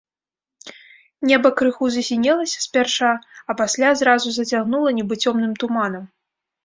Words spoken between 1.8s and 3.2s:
засінелася спярша,